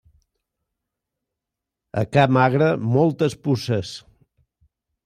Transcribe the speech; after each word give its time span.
A 2.03 2.05
ca 2.17 2.25
magre, 2.39 2.71
moltes 2.97 3.39
puces. 3.45 3.95